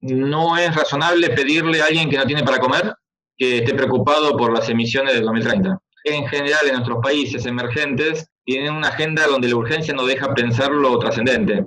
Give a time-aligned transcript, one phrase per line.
[0.00, 2.94] no es razonable pedirle a alguien que no tiene para comer
[3.36, 5.78] que esté preocupado por las emisiones del 2030.
[6.04, 10.70] En general, en nuestros países emergentes, tienen una agenda donde la urgencia no deja pensar
[10.70, 11.64] lo trascendente.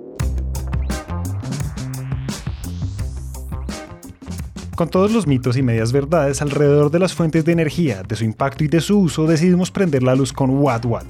[4.74, 8.24] Con todos los mitos y medias verdades alrededor de las fuentes de energía, de su
[8.24, 11.04] impacto y de su uso, decidimos prender la luz con What What.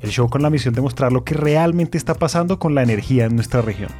[0.00, 3.24] El show con la misión de mostrar lo que realmente está pasando con la energía
[3.24, 3.90] en nuestra región.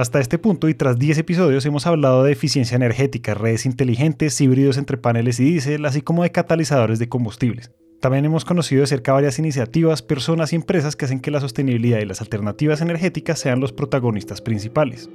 [0.00, 4.78] Hasta este punto y tras 10 episodios hemos hablado de eficiencia energética, redes inteligentes, híbridos
[4.78, 7.70] entre paneles y diésel, así como de catalizadores de combustibles.
[8.00, 11.98] También hemos conocido de cerca varias iniciativas, personas y empresas que hacen que la sostenibilidad
[11.98, 15.10] y las alternativas energéticas sean los protagonistas principales.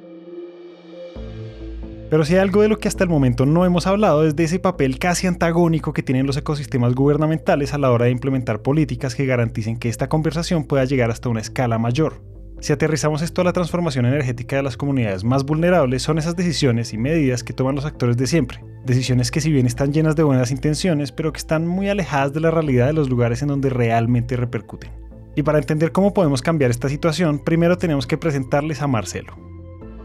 [2.11, 4.43] Pero si hay algo de lo que hasta el momento no hemos hablado es de
[4.43, 9.15] ese papel casi antagónico que tienen los ecosistemas gubernamentales a la hora de implementar políticas
[9.15, 12.34] que garanticen que esta conversación pueda llegar hasta una escala mayor.
[12.59, 16.93] Si aterrizamos esto a la transformación energética de las comunidades más vulnerables, son esas decisiones
[16.93, 18.63] y medidas que toman los actores de siempre.
[18.85, 22.39] Decisiones que si bien están llenas de buenas intenciones, pero que están muy alejadas de
[22.39, 24.91] la realidad de los lugares en donde realmente repercuten.
[25.35, 29.35] Y para entender cómo podemos cambiar esta situación, primero tenemos que presentarles a Marcelo.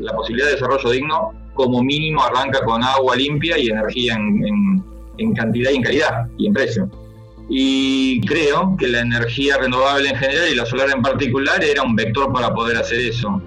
[0.01, 5.71] La posibilidad de desarrollo digno como mínimo arranca con agua limpia y energía en, cantidad
[5.71, 6.91] y en calidad y en precio
[7.53, 11.97] y creo que la energía renovable en general y la solar en particular era un
[11.97, 13.43] vector para poder hacer eso.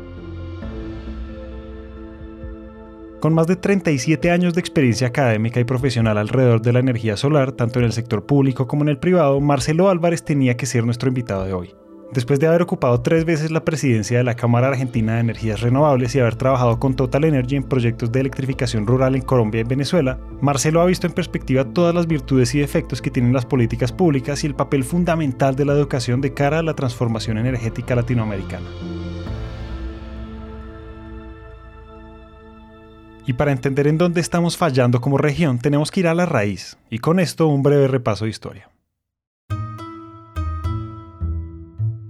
[3.22, 7.54] Con más de 37 años de experiencia académica y profesional alrededor de la energía solar,
[7.54, 11.08] tanto en el sector público como en el privado, Marcelo Álvarez tenía que ser nuestro
[11.08, 11.74] invitado de hoy.
[12.12, 16.14] Después de haber ocupado tres veces la presidencia de la Cámara Argentina de Energías Renovables
[16.14, 20.20] y haber trabajado con Total Energy en proyectos de electrificación rural en Colombia y Venezuela,
[20.40, 24.44] Marcelo ha visto en perspectiva todas las virtudes y defectos que tienen las políticas públicas
[24.44, 28.68] y el papel fundamental de la educación de cara a la transformación energética latinoamericana.
[33.26, 36.78] Y para entender en dónde estamos fallando como región, tenemos que ir a la raíz,
[36.90, 38.73] y con esto un breve repaso de historia.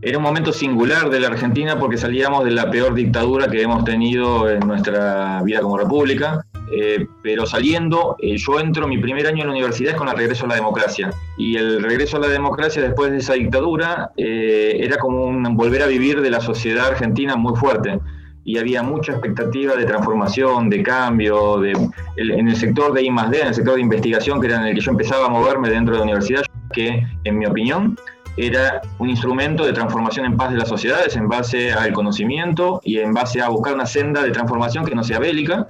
[0.05, 3.85] Era un momento singular de la Argentina porque salíamos de la peor dictadura que hemos
[3.85, 6.45] tenido en nuestra vida como república.
[6.75, 10.43] Eh, pero saliendo, eh, yo entro mi primer año en la universidad con el regreso
[10.43, 11.09] a la democracia.
[11.37, 15.81] Y el regreso a la democracia después de esa dictadura eh, era como un volver
[15.83, 17.97] a vivir de la sociedad argentina muy fuerte.
[18.43, 21.71] Y había mucha expectativa de transformación, de cambio, de,
[22.17, 24.75] en el sector de I, +D, en el sector de investigación, que era en el
[24.75, 26.43] que yo empezaba a moverme dentro de la universidad,
[26.73, 27.97] que en mi opinión
[28.37, 32.99] era un instrumento de transformación en paz de las sociedades en base al conocimiento y
[32.99, 35.67] en base a buscar una senda de transformación que no sea bélica.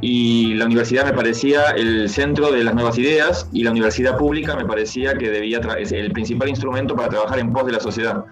[0.00, 4.54] Y la universidad me parecía el centro de las nuevas ideas y la universidad pública
[4.54, 8.24] me parecía que debía el principal instrumento para trabajar en pos de la sociedad.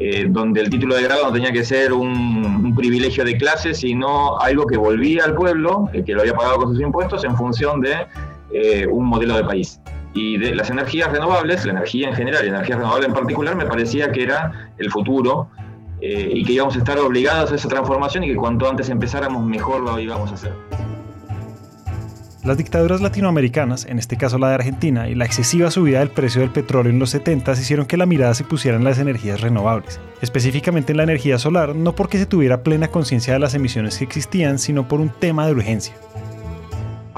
[0.00, 4.38] Eh, donde el título de grado no tenía que ser un, privilegio de clase, sino
[4.38, 7.96] algo que volvía al pueblo, que lo había pagado con sus impuestos, en función de
[8.52, 9.80] eh, un modelo de país
[10.18, 13.66] y de las energías renovables, la energía en general y energía renovable en particular, me
[13.66, 15.48] parecía que era el futuro
[16.00, 19.46] eh, y que íbamos a estar obligados a esa transformación y que cuanto antes empezáramos
[19.46, 20.52] mejor lo íbamos a hacer.
[22.44, 26.40] Las dictaduras latinoamericanas, en este caso la de Argentina, y la excesiva subida del precio
[26.40, 30.00] del petróleo en los 70 hicieron que la mirada se pusiera en las energías renovables,
[30.20, 34.04] específicamente en la energía solar, no porque se tuviera plena conciencia de las emisiones que
[34.04, 35.94] existían, sino por un tema de urgencia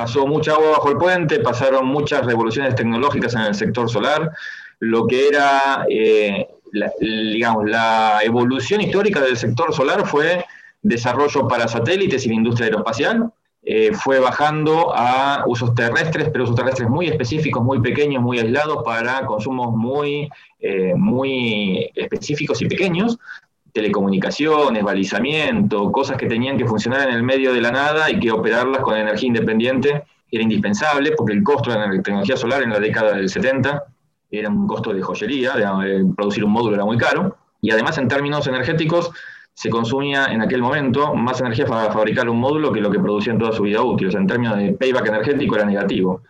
[0.01, 4.33] pasó mucha agua bajo el puente, pasaron muchas revoluciones tecnológicas en el sector solar,
[4.79, 10.43] lo que era, eh, la, digamos, la evolución histórica del sector solar fue
[10.81, 13.31] desarrollo para satélites y la industria aeroespacial,
[13.63, 18.83] eh, fue bajando a usos terrestres, pero usos terrestres muy específicos, muy pequeños, muy aislados
[18.83, 20.31] para consumos muy,
[20.61, 23.19] eh, muy específicos y pequeños,
[23.73, 28.31] telecomunicaciones, balizamiento, cosas que tenían que funcionar en el medio de la nada y que
[28.31, 32.79] operarlas con energía independiente era indispensable porque el costo de la tecnología solar en la
[32.79, 33.83] década del 70
[34.31, 35.55] era un costo de joyería,
[36.17, 39.11] producir un módulo era muy caro y además en términos energéticos
[39.55, 43.33] se consumía en aquel momento más energía para fabricar un módulo que lo que producía
[43.33, 46.23] en toda su vida útil, o sea, en términos de payback energético era negativo.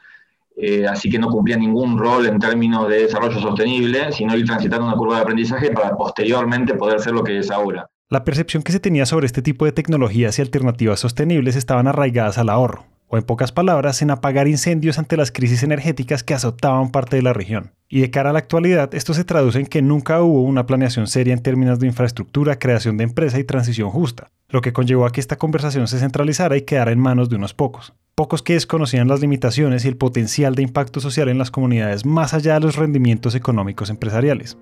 [0.63, 4.87] Eh, así que no cumplía ningún rol en términos de desarrollo sostenible, sino ir transitando
[4.87, 7.89] una curva de aprendizaje para posteriormente poder ser lo que es ahora.
[8.11, 12.37] La percepción que se tenía sobre este tipo de tecnologías y alternativas sostenibles estaban arraigadas
[12.37, 16.91] al ahorro, o en pocas palabras, en apagar incendios ante las crisis energéticas que azotaban
[16.91, 17.73] parte de la región.
[17.89, 21.07] Y de cara a la actualidad, esto se traduce en que nunca hubo una planeación
[21.07, 25.13] seria en términos de infraestructura, creación de empresa y transición justa, lo que conllevó a
[25.13, 27.95] que esta conversación se centralizara y quedara en manos de unos pocos.
[28.21, 32.35] Pocos que desconocían las limitaciones y el potencial de impacto social en las comunidades más
[32.35, 34.59] allá de los rendimientos económicos empresariales.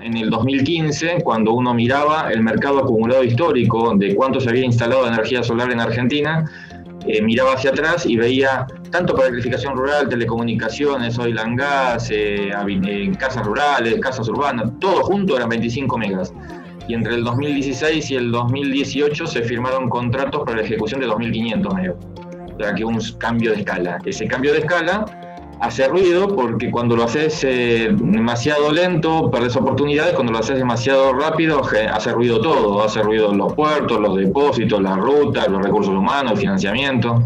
[0.00, 5.02] en el 2015, cuando uno miraba el mercado acumulado histórico de cuánto se había instalado
[5.02, 6.50] de energía solar en Argentina,
[7.06, 12.48] eh, miraba hacia atrás y veía tanto para electrificación rural, telecomunicaciones, oil and gas, eh,
[12.50, 16.32] eh, casas rurales, casas urbanas, todo junto eran 25 megas.
[16.88, 21.74] Y entre el 2016 y el 2018 se firmaron contratos para la ejecución de 2.500
[21.74, 21.96] megas.
[22.54, 23.98] O sea que un cambio de escala.
[24.04, 25.04] Ese cambio de escala
[25.60, 31.12] hace ruido porque cuando lo haces eh, demasiado lento perdes oportunidades, cuando lo haces demasiado
[31.12, 31.62] rápido
[31.92, 36.38] hace ruido todo, hace ruido los puertos, los depósitos, las rutas, los recursos humanos, el
[36.38, 37.22] financiamiento.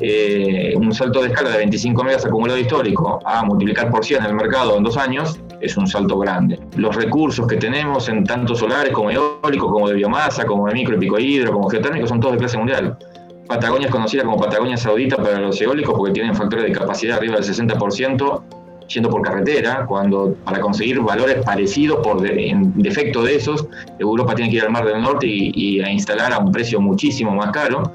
[0.00, 4.30] Eh, un salto de escala de 25 megas acumulado histórico a multiplicar por 100 en
[4.30, 6.58] el mercado en dos años es un salto grande.
[6.76, 10.96] Los recursos que tenemos en tanto solares como eólicos, como de biomasa, como de micro
[10.96, 12.98] y pico hidro, como geotérmicos, son todos de clase mundial.
[13.46, 17.36] Patagonia es conocida como Patagonia Saudita para los eólicos porque tienen factores de capacidad arriba
[17.36, 18.42] del 60%
[18.88, 23.66] yendo por carretera, cuando para conseguir valores parecidos por defecto de esos,
[23.98, 27.32] Europa tiene que ir al Mar del Norte y, a instalar a un precio muchísimo
[27.32, 27.92] más caro.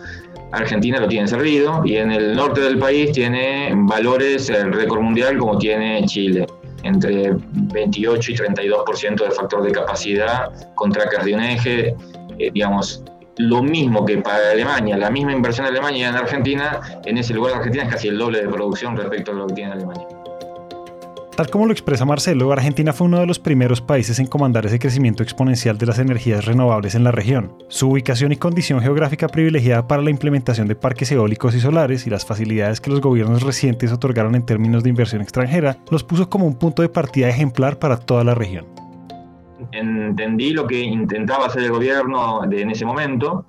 [0.51, 5.37] Argentina lo tiene servido y en el norte del país tiene valores, el récord mundial
[5.37, 6.47] como tiene Chile,
[6.87, 11.95] entre 28 y 32% de factor de capacidad contra de un eje,
[12.39, 13.03] eh, digamos,
[13.37, 17.53] lo mismo que para Alemania, la misma inversión de Alemania en Argentina, en ese lugar
[17.53, 20.07] de Argentina es casi el doble de producción respecto a lo que tiene Alemania.
[21.37, 24.79] Tal como lo expresa Marcelo, Argentina fue uno de los primeros países en comandar ese
[24.79, 27.53] crecimiento exponencial de las energías renovables en la región.
[27.69, 32.09] Su ubicación y condición geográfica privilegiada para la implementación de parques eólicos y solares y
[32.09, 36.47] las facilidades que los gobiernos recientes otorgaron en términos de inversión extranjera los puso como
[36.47, 38.65] un punto de partida ejemplar para toda la región
[39.71, 43.45] entendí lo que intentaba hacer el gobierno en ese momento.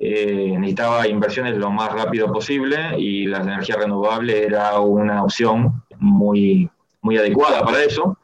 [0.00, 6.68] Eh, necesitaba inversiones lo más rápido posible y la energía renovable era una opción muy,
[7.04, 8.18] muy adecuada para eso.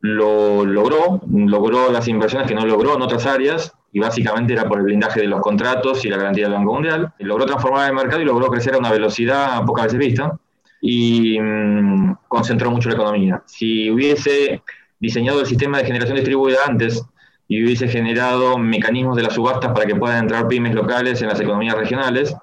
[0.00, 4.78] Lo logró, logró las inversiones que no logró en otras áreas y básicamente era por
[4.78, 7.12] el blindaje de los contratos y la garantía del Banco Mundial.
[7.18, 10.38] Logró transformar el mercado y logró crecer a una velocidad pocas veces vista
[10.80, 13.42] y mm, concentró mucho la economía.
[13.46, 14.62] Si hubiese
[14.98, 17.02] diseñado el sistema de generación distribuida antes
[17.48, 21.40] y hubiese generado mecanismos de las subastas para que puedan entrar pymes locales en las
[21.40, 22.34] economías regionales,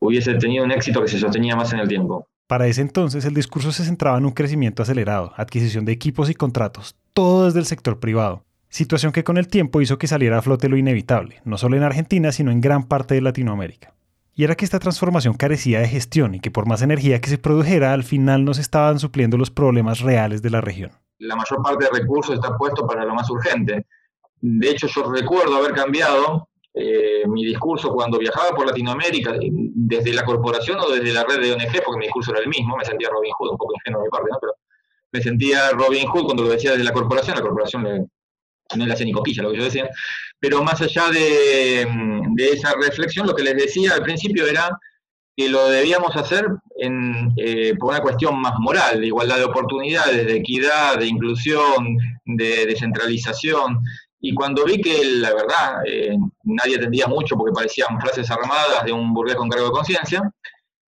[0.00, 2.26] hubiese tenido un éxito que se sostenía más en el tiempo.
[2.48, 6.34] Para ese entonces el discurso se centraba en un crecimiento acelerado, adquisición de equipos y
[6.34, 8.42] contratos, todo desde el sector privado.
[8.68, 11.84] Situación que con el tiempo hizo que saliera a flote lo inevitable, no solo en
[11.84, 13.94] Argentina, sino en gran parte de Latinoamérica.
[14.34, 17.38] Y era que esta transformación carecía de gestión y que por más energía que se
[17.38, 21.62] produjera, al final no se estaban supliendo los problemas reales de la región la mayor
[21.62, 23.86] parte de recursos está puesto para lo más urgente.
[24.40, 30.24] De hecho, yo recuerdo haber cambiado eh, mi discurso cuando viajaba por Latinoamérica, desde la
[30.24, 33.08] corporación o desde la red de ONG, porque mi discurso era el mismo, me sentía
[33.10, 34.38] Robin Hood, un poco ingenuo de mi parte, ¿no?
[34.40, 34.52] pero
[35.12, 38.08] me sentía Robin Hood cuando lo decía desde la corporación, la corporación
[38.76, 39.88] no le hacía ni coquilla lo que yo decía,
[40.38, 41.86] pero más allá de,
[42.34, 44.70] de esa reflexión, lo que les decía al principio era
[45.38, 46.44] que lo debíamos hacer
[46.78, 51.96] en, eh, por una cuestión más moral, de igualdad de oportunidades, de equidad, de inclusión,
[52.24, 53.78] de descentralización.
[54.20, 58.92] Y cuando vi que la verdad eh, nadie atendía mucho porque parecían frases armadas de
[58.92, 60.22] un burgués con cargo de conciencia,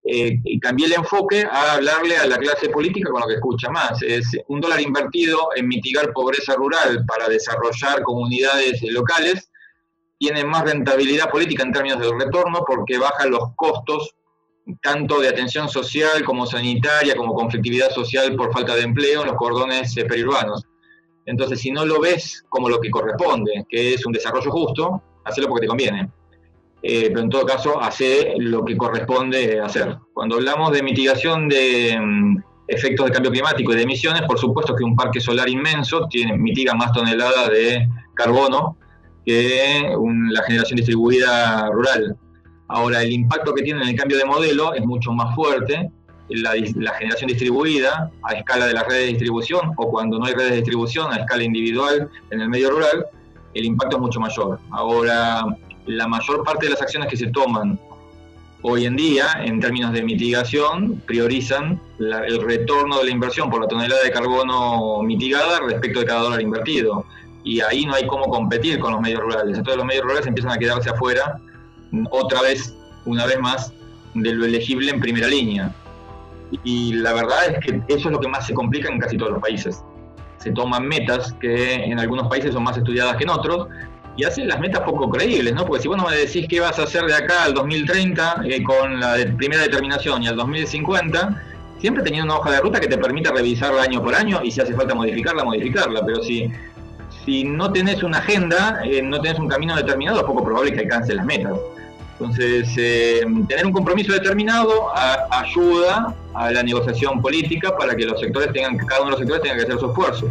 [0.04, 4.00] eh, cambié el enfoque a hablarle a la clase política con lo que escucha más.
[4.02, 9.50] Es un dólar invertido en mitigar pobreza rural para desarrollar comunidades locales
[10.18, 14.14] tiene más rentabilidad política en términos de retorno porque baja los costos
[14.82, 19.36] tanto de atención social como sanitaria, como conflictividad social por falta de empleo en los
[19.36, 20.62] cordones eh, periurbanos.
[21.28, 25.48] Entonces, si no lo ves como lo que corresponde, que es un desarrollo justo, hacelo
[25.48, 26.10] porque te conviene.
[26.82, 29.98] Eh, pero en todo caso, hace lo que corresponde hacer.
[30.14, 34.74] Cuando hablamos de mitigación de mm, efectos de cambio climático y de emisiones, por supuesto
[34.74, 38.78] que un parque solar inmenso tiene, mitiga más toneladas de carbono
[39.26, 39.94] que
[40.30, 42.16] la generación distribuida rural.
[42.68, 45.90] Ahora, el impacto que tiene en el cambio de modelo es mucho más fuerte.
[46.30, 50.34] La, la, generación distribuida a escala de las redes de distribución o cuando no hay
[50.34, 53.06] redes de distribución a escala individual en el medio rural,
[53.54, 54.58] el impacto es mucho mayor.
[54.70, 55.44] Ahora,
[55.86, 57.78] la mayor parte de las acciones que se toman
[58.62, 63.68] hoy en día, en términos de mitigación, priorizan el retorno de la inversión por la
[63.68, 67.04] tonelada de carbono mitigada respecto de cada dólar invertido.
[67.44, 69.56] Y ahí no hay cómo competir con los medios rurales.
[69.56, 71.40] Entonces los medios rurales empiezan a quedarse afuera
[72.10, 73.72] otra vez, una vez más,
[74.14, 75.74] de lo elegible en primera línea.
[76.64, 79.32] Y la verdad es que eso es lo que más se complica en casi todos
[79.32, 79.82] los países.
[80.38, 83.68] Se toman metas que en algunos países son más estudiadas que en otros
[84.16, 85.64] y hacen las metas poco creíbles, ¿no?
[85.64, 88.62] Porque si vos no me decís qué vas a hacer de acá al 2030 eh,
[88.62, 91.42] con la primera determinación y al 2050,
[91.80, 94.60] siempre teniendo una hoja de ruta que te permita revisarla año por año y si
[94.60, 96.04] hace falta modificarla, modificarla.
[96.04, 96.50] Pero si
[97.28, 100.80] si no tenés una agenda, eh, no tenés un camino determinado, es poco probable que
[100.80, 101.52] alcances las metas.
[102.12, 104.88] Entonces, eh, tener un compromiso determinado
[105.30, 109.42] ayuda a la negociación política para que los sectores tengan, cada uno de los sectores
[109.42, 110.30] tenga que hacer su esfuerzo.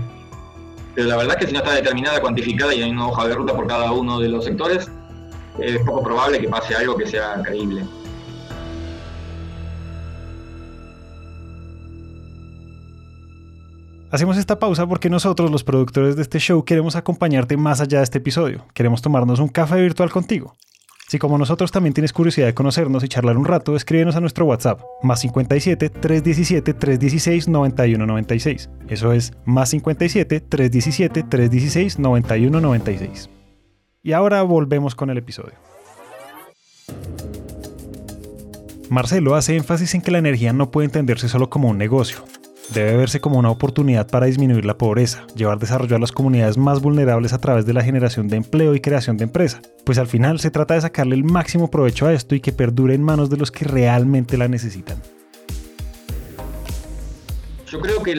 [0.95, 3.35] Pero la verdad es que si no está determinada, cuantificada y hay una hoja de
[3.35, 4.89] ruta por cada uno de los sectores,
[5.59, 7.83] es poco probable que pase algo que sea creíble.
[14.09, 18.05] Hacemos esta pausa porque nosotros, los productores de este show, queremos acompañarte más allá de
[18.05, 18.65] este episodio.
[18.73, 20.55] Queremos tomarnos un café virtual contigo.
[21.07, 24.45] Si como nosotros también tienes curiosidad de conocernos y charlar un rato, escríbenos a nuestro
[24.45, 28.69] WhatsApp, más 57 317 316 9196.
[28.89, 33.29] Eso es más 57 317 316 9196.
[34.03, 35.53] Y ahora volvemos con el episodio.
[38.89, 42.25] Marcelo hace énfasis en que la energía no puede entenderse solo como un negocio,
[42.73, 46.81] debe verse como una oportunidad para disminuir la pobreza, llevar desarrollo a las comunidades más
[46.81, 50.39] vulnerables a través de la generación de empleo y creación de empresa, pues al final
[50.39, 53.37] se trata de sacarle el máximo provecho a esto y que perdure en manos de
[53.37, 55.01] los que realmente la necesitan.
[57.69, 58.15] Yo creo que,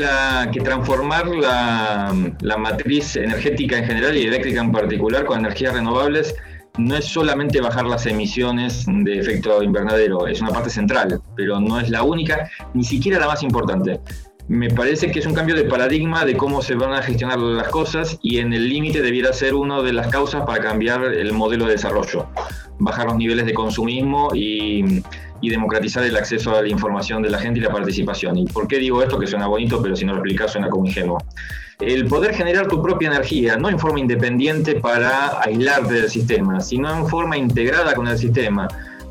[0.62, 6.34] transformar la, la matriz energética en general y eléctrica en particular con energías renovables
[6.76, 11.80] no es solamente bajar las emisiones de efecto invernadero, es una parte central, pero no
[11.80, 14.00] es la única, ni siquiera la más importante
[14.48, 17.68] me parece que es un cambio de paradigma de cómo se van a gestionar las
[17.68, 21.66] cosas y en el límite debiera ser una de las causas para cambiar el modelo
[21.66, 22.26] de desarrollo,
[22.78, 25.02] bajar los niveles de consumismo y,
[25.40, 28.36] democratizar el acceso a la información de la gente y la participación.
[28.38, 29.18] ¿Y por qué digo esto?
[29.18, 31.18] Que suena bonito, pero si no lo explicas suena como ingenuo.
[31.80, 36.92] El poder generar tu propia energía, no en forma independiente para aislarte del sistema, sino
[36.92, 38.66] en forma integrada con el sistema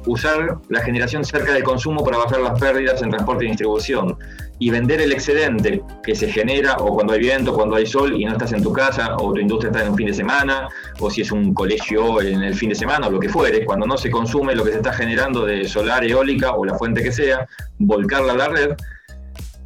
[0.07, 4.17] usar la generación cerca del consumo para bajar las pérdidas en transporte y distribución.
[4.59, 8.25] Y vender el excedente que se genera o cuando hay viento, cuando hay sol y
[8.25, 10.67] no estás en tu casa o tu industria está en un fin de semana
[10.99, 13.85] o si es un colegio en el fin de semana o lo que fuere, cuando
[13.85, 17.11] no se consume lo que se está generando de solar, eólica o la fuente que
[17.11, 17.47] sea,
[17.77, 18.71] volcarla a la red,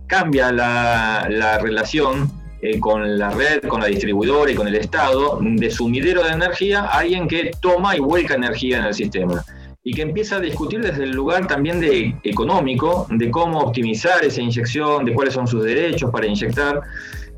[0.07, 2.29] cambia la, la relación
[2.61, 5.39] eh, con la red, con la distribuidora y con el Estado.
[5.41, 9.45] De sumidero de energía a alguien que toma y vuelca energía en el sistema
[9.83, 14.41] y que empieza a discutir desde el lugar también de económico, de cómo optimizar esa
[14.41, 16.81] inyección, de cuáles son sus derechos para inyectar,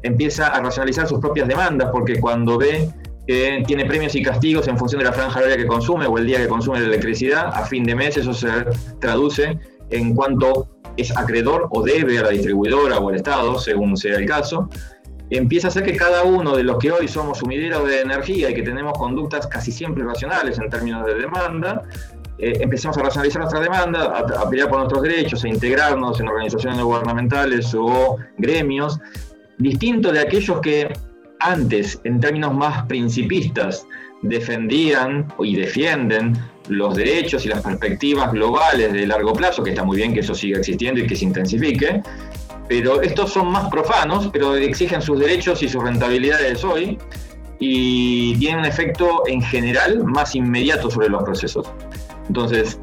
[0.01, 2.89] empieza a racionalizar sus propias demandas, porque cuando ve
[3.25, 6.25] que tiene premios y castigos en función de la franja horaria que consume o el
[6.25, 8.49] día que consume la electricidad, a fin de mes eso se
[8.99, 9.57] traduce
[9.89, 14.25] en cuanto es acreedor o debe a la distribuidora o al Estado, según sea el
[14.25, 14.69] caso,
[15.29, 18.53] empieza a ser que cada uno de los que hoy somos sumideros de energía y
[18.53, 21.83] que tenemos conductas casi siempre racionales en términos de demanda,
[22.37, 26.79] eh, empezamos a racionalizar nuestra demanda, a, pelear por nuestros derechos, a integrarnos en organizaciones
[26.79, 28.99] no gubernamentales o gremios,
[29.57, 30.91] distinto de aquellos que
[31.39, 33.85] antes, en términos más principistas,
[34.23, 36.37] defendían y defienden
[36.69, 40.33] los derechos y las perspectivas globales de largo plazo, que está muy bien que eso
[40.33, 42.01] siga existiendo y que se intensifique,
[42.69, 46.97] pero estos son más profanos, pero exigen sus derechos y sus rentabilidades hoy
[47.59, 51.67] y tienen un efecto en general más inmediato sobre los procesos.
[52.27, 52.79] Entonces,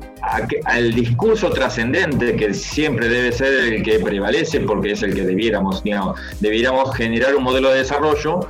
[0.64, 5.82] al discurso trascendente, que siempre debe ser el que prevalece, porque es el que debiéramos,
[5.82, 8.40] digamos, debiéramos generar un modelo de desarrollo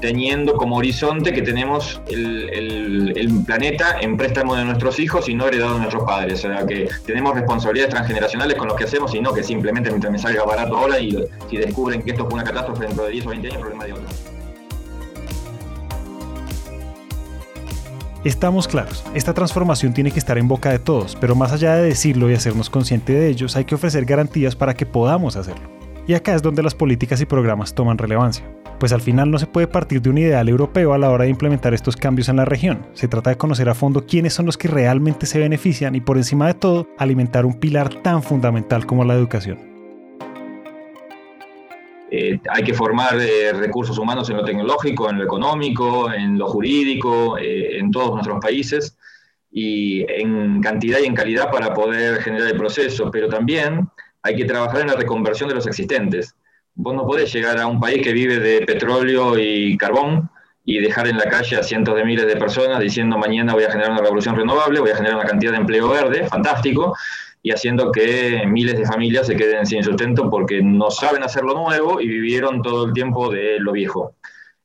[0.00, 5.74] teniendo como horizonte que tenemos el, planeta en préstamo de nuestros hijos y no heredado
[5.74, 6.44] de nuestros padres.
[6.44, 10.12] O sea, que tenemos responsabilidades transgeneracionales con lo que hacemos y no que simplemente mientras
[10.12, 11.16] me salga barato ahora y
[11.50, 13.92] si descubren que esto fue una catástrofe dentro de 10 o 20 años, problema de
[13.92, 14.37] otro.
[18.28, 21.88] Estamos claros, esta transformación tiene que estar en boca de todos, pero más allá de
[21.88, 25.66] decirlo y hacernos consciente de ellos, hay que ofrecer garantías para que podamos hacerlo.
[26.06, 28.44] Y acá es donde las políticas y programas toman relevancia,
[28.78, 31.30] pues al final no se puede partir de un ideal europeo a la hora de
[31.30, 32.86] implementar estos cambios en la región.
[32.92, 36.18] Se trata de conocer a fondo quiénes son los que realmente se benefician y por
[36.18, 39.77] encima de todo, alimentar un pilar tan fundamental como la educación.
[42.10, 46.46] Eh, hay que formar eh, recursos humanos en lo tecnológico, en lo económico, en lo
[46.48, 48.96] jurídico, eh, en todos nuestros países,
[49.50, 53.88] y en cantidad y en calidad para poder generar el proceso, pero también
[54.22, 56.34] hay que trabajar en la reconversión de los existentes.
[56.74, 60.30] Vos no podés llegar a un país que vive de petróleo y carbón
[60.64, 63.70] y dejar en la calle a cientos de miles de personas diciendo mañana voy a
[63.70, 66.94] generar una revolución renovable, voy a generar una cantidad de empleo verde, fantástico,
[67.42, 71.54] y haciendo que miles de familias se queden sin sustento porque no saben hacer lo
[71.54, 74.14] nuevo y vivieron todo el tiempo de lo viejo.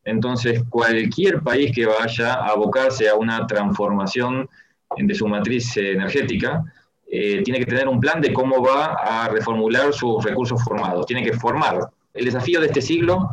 [0.06, 4.50] Entonces, cualquier país que vaya a abocarse a una transformación
[4.98, 6.64] de su matriz energética,
[7.10, 11.24] eh, tiene que tener un plan de cómo va a reformular sus recursos formados, tiene
[11.24, 11.90] que formar.
[12.14, 13.30] El desafío de este siglo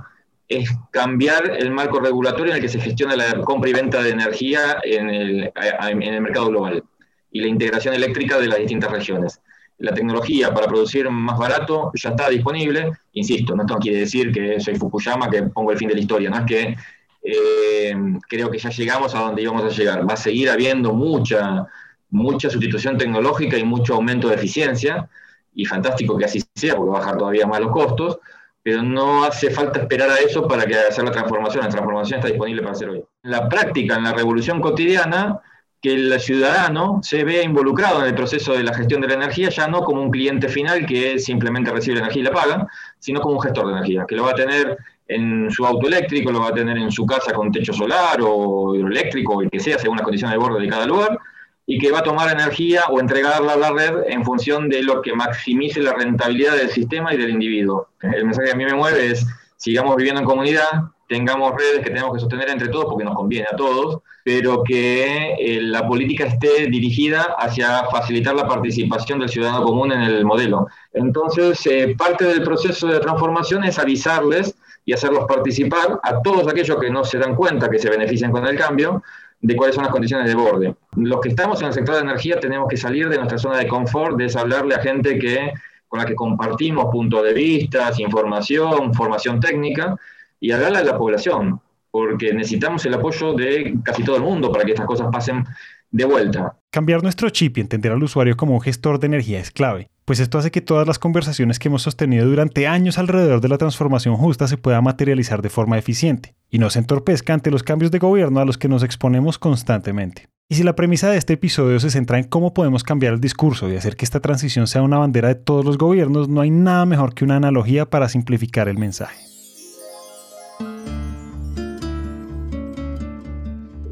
[0.47, 4.11] es cambiar el marco regulatorio en el que se gestiona la compra y venta de
[4.11, 6.85] energía en el, en el mercado global
[7.31, 9.41] y la integración eléctrica de las distintas regiones.
[9.79, 12.91] La tecnología para producir más barato ya está disponible.
[13.13, 16.39] Insisto, no quiere decir que soy Fukuyama, que pongo el fin de la historia, no
[16.39, 16.77] es que
[17.23, 17.95] eh,
[18.29, 20.09] creo que ya llegamos a donde íbamos a llegar.
[20.09, 21.67] Va a seguir habiendo mucha,
[22.11, 25.09] mucha sustitución tecnológica y mucho aumento de eficiencia,
[25.55, 28.19] y fantástico que así sea, porque va a bajar todavía más los costos,
[28.63, 31.65] pero no hace falta esperar a eso para que hacer la transformación.
[31.65, 33.05] La transformación está disponible para hacer hoy.
[33.23, 35.41] En la práctica, en la revolución cotidiana,
[35.81, 39.49] que el ciudadano se vea involucrado en el proceso de la gestión de la energía,
[39.49, 42.67] ya no como un cliente final que simplemente recibe la energía y la paga,
[42.99, 44.77] sino como un gestor de energía, que lo va a tener
[45.09, 48.75] en su auto eléctrico, lo va a tener en su casa con techo solar o
[48.75, 51.19] hidroeléctrico, o el que sea, según las condiciones de borde de cada lugar,
[51.67, 55.01] y que va a tomar energía o entregarla a la red en función de lo
[55.01, 57.89] que maximice la rentabilidad del sistema y del individuo.
[58.03, 60.69] El mensaje que a mí me mueve es, sigamos viviendo en comunidad,
[61.11, 65.35] tengamos redes que tenemos que sostener entre todos porque nos conviene a todos, pero que
[65.41, 70.69] eh, la política esté dirigida hacia facilitar la participación del ciudadano común en el modelo.
[70.93, 76.79] Entonces, eh, parte del proceso de transformación es avisarles y hacerlos participar a todos aquellos
[76.79, 79.03] que no se dan cuenta que se benefician con el cambio
[79.41, 80.77] de cuáles son las condiciones de borde.
[80.95, 83.67] Los que estamos en el sector de energía tenemos que salir de nuestra zona de
[83.67, 85.53] confort, de hablarle a gente que,
[85.89, 89.99] con la que compartimos puntos de vista, información, formación técnica,
[90.41, 94.65] y hablarle a la población, porque necesitamos el apoyo de casi todo el mundo para
[94.65, 95.45] que estas cosas pasen
[95.91, 96.57] de vuelta.
[96.71, 100.21] Cambiar nuestro chip y entender al usuario como un gestor de energía es clave, pues
[100.21, 104.17] esto hace que todas las conversaciones que hemos sostenido durante años alrededor de la transformación
[104.17, 107.99] justa se pueda materializar de forma eficiente y no se entorpezca ante los cambios de
[107.99, 110.29] gobierno a los que nos exponemos constantemente.
[110.49, 113.71] Y si la premisa de este episodio se centra en cómo podemos cambiar el discurso
[113.71, 116.87] y hacer que esta transición sea una bandera de todos los gobiernos, no hay nada
[116.87, 119.30] mejor que una analogía para simplificar el mensaje.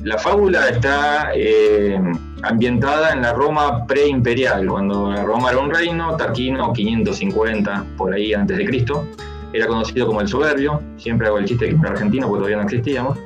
[0.09, 2.01] La fábula está eh,
[2.41, 8.33] ambientada en la Roma preimperial, cuando la Roma era un reino, Tarquino 550 por ahí
[8.33, 9.07] antes de Cristo,
[9.53, 12.63] era conocido como el soberbio, siempre hago el chiste que era argentino porque todavía no
[12.63, 13.19] existíamos.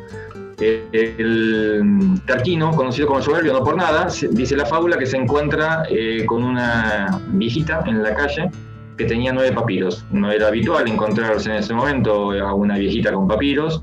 [0.58, 5.18] Eh, el Tarquino, conocido como el soberbio, no por nada, dice la fábula que se
[5.18, 8.50] encuentra eh, con una viejita en la calle
[8.98, 10.04] que tenía nueve papiros.
[10.10, 13.80] No era habitual encontrarse en ese momento a una viejita con papiros,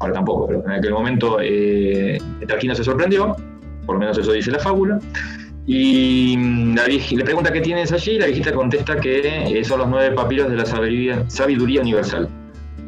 [0.00, 3.36] ahora tampoco, pero en aquel momento eh, Tarquino se sorprendió,
[3.86, 4.98] por lo menos eso dice la fábula,
[5.66, 6.36] y
[6.74, 10.14] la le pregunta qué tienes allí, y la viejita contesta que eh, son los nueve
[10.14, 12.28] papiros de la sabiduría, universal.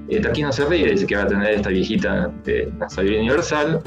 [0.09, 3.81] Eh, Tarquino se ríe, dice que va a tener esta viejita de la sabiduría universal.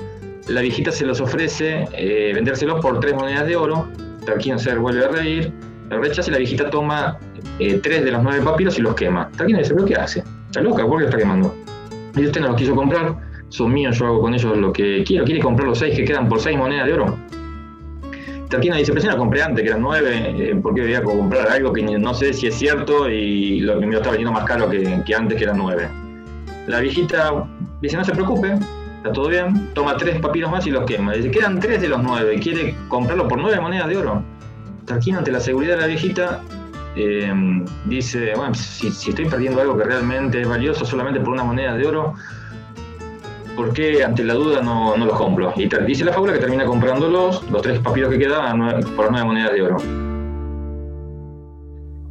[0.48, 3.88] La viejita se los ofrece eh, vendérselos por tres monedas de oro.
[4.26, 5.52] Tarquino se vuelve a reír,
[5.90, 7.18] lo rechaza y la viejita toma
[7.60, 9.30] eh, tres de los nueve papiros y los quema.
[9.36, 10.24] Tarquino dice, ¿pero qué hace?
[10.48, 10.86] ¿Está loca?
[10.86, 11.54] ¿Por qué está quemando?
[12.16, 13.16] Y usted no los quiso comprar,
[13.50, 15.26] son míos, yo hago con ellos lo que quiero.
[15.26, 17.18] ¿Quiere comprar los seis que quedan por seis monedas de oro?
[18.50, 21.74] Tarquino dice, pero si no compré antes, que eran nueve, eh, ¿por voy comprar algo
[21.74, 24.70] que no sé si es cierto y lo que me lo está vendiendo más caro
[24.70, 25.90] que, antes, que eran nueve?
[26.68, 27.48] La viejita
[27.82, 28.54] dice, no se preocupe,
[28.98, 31.14] está todo bien, toma tres papiros más y los quema.
[31.14, 34.24] Dice, quedan tres de los nueve, ¿quiere comprarlo por nueve monedas de oro?
[34.86, 36.42] Tarquino, ante la seguridad de la viejita,
[36.96, 41.76] Em, dice, bueno, si, estoy perdiendo algo que realmente es valioso solamente por una moneda
[41.76, 42.14] de oro,
[43.56, 45.54] ¿por qué ante la duda no, no los compro?
[45.58, 49.52] Y dice la fábula que termina comprándolos, los tres papiros que quedan, por nueve monedas
[49.54, 49.78] de oro.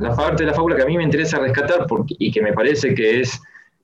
[0.01, 2.95] La parte de la fábula que a mí me interesa rescatar y que me parece
[2.95, 3.41] que es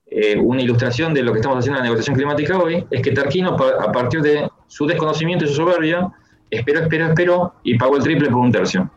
[0.06, 3.12] eh, una ilustración de lo que estamos haciendo en la negociación climática hoy, es que
[3.12, 6.10] Tarquino, a partir de su desconocimiento y su soberbia,
[6.50, 8.90] esperó, esperó, esperó y pagó el triple por un tercio.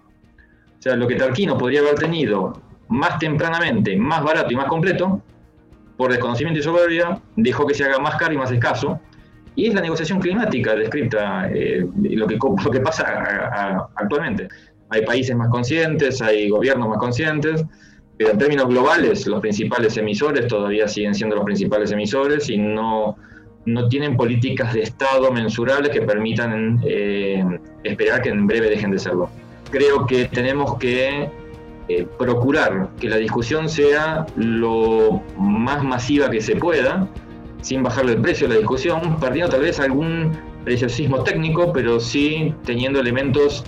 [0.84, 5.22] O sea, lo que Tarquino podría haber tenido más tempranamente, más barato y más completo,
[5.96, 9.00] por desconocimiento y soberbia, dejó que se haga más caro y más escaso.
[9.56, 14.50] Y es la negociación climática descrita, eh, lo, que, lo que pasa actualmente.
[14.90, 17.64] Hay países más conscientes, hay gobiernos más conscientes,
[18.18, 23.16] pero en términos globales los principales emisores todavía siguen siendo los principales emisores y no,
[23.66, 27.42] no tienen políticas de Estado mensurables que permitan eh,
[27.86, 29.30] esperar que en breve dejen de serlo
[29.74, 31.30] creo que tenemos que
[31.90, 37.08] eh, procurar que la discusión sea lo más masiva que se pueda,
[37.62, 40.32] sin bajarle el precio de la discusión, perdiendo tal vez algún
[40.64, 43.66] preciosismo técnico, pero sí teniendo elementos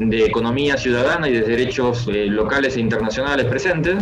[0.00, 3.94] de economía ciudadana y de derechos eh, locales e internacionales presentes,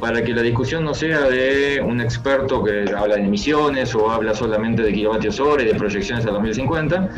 [0.00, 4.34] para que la discusión no sea de un experto que habla de emisiones o habla
[4.34, 7.08] solamente de kilovatios hora y de proyecciones a 2050,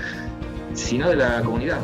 [0.73, 1.81] sino de la comunidad.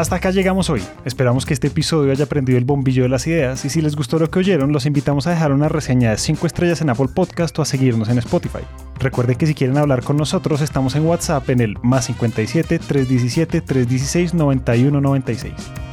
[0.00, 0.82] Hasta acá llegamos hoy.
[1.04, 4.18] Esperamos que este episodio haya prendido el bombillo de las ideas y si les gustó
[4.18, 7.58] lo que oyeron, los invitamos a dejar una reseña de 5 estrellas en Apple Podcast
[7.58, 8.60] o a seguirnos en Spotify.
[8.98, 13.60] Recuerden que si quieren hablar con nosotros estamos en WhatsApp en el más 57 317
[13.60, 15.89] 316 9196.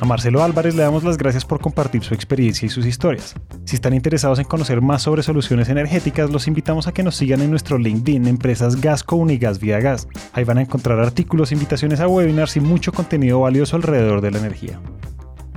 [0.00, 3.34] A Marcelo Álvarez le damos las gracias por compartir su experiencia y sus historias.
[3.64, 7.40] Si están interesados en conocer más sobre soluciones energéticas, los invitamos a que nos sigan
[7.40, 10.06] en nuestro LinkedIn Empresas Gasco Unigas Vía Gas.
[10.34, 14.38] Ahí van a encontrar artículos, invitaciones a webinars y mucho contenido valioso alrededor de la
[14.38, 14.80] energía.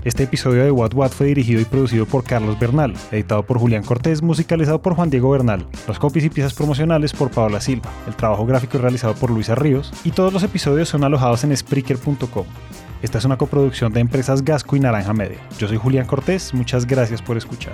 [0.04, 3.84] Este episodio de What What fue dirigido y producido por Carlos Bernal, editado por Julián
[3.84, 8.16] Cortés, musicalizado por Juan Diego Bernal, los copies y piezas promocionales por Paola Silva, el
[8.16, 12.46] trabajo gráfico realizado por Luisa Ríos, y todos los episodios son alojados en Spreaker.com.
[13.02, 15.40] Esta es una coproducción de empresas Gasco y Naranja Media.
[15.58, 17.74] Yo soy Julián Cortés, muchas gracias por escuchar.